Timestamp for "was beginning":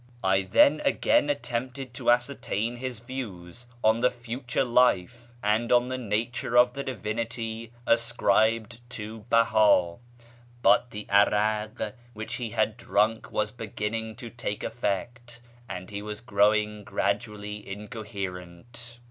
13.31-14.15